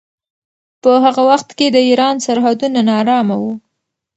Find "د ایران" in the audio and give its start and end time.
1.71-2.15